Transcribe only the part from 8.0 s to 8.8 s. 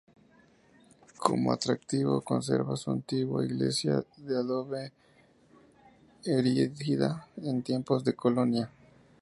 de la colonia.